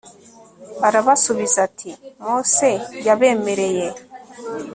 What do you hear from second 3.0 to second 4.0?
yabemereye